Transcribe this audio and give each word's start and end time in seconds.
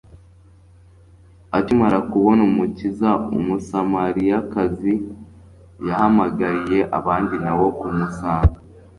Akimara 1.57 1.97
kubona 2.09 2.41
Umukiza, 2.49 3.09
Umusamariyakazi 3.37 4.93
yahamagariye 5.87 6.79
abandi 6.97 7.35
na 7.45 7.53
bo 7.57 7.67
kumusanga. 7.79 8.57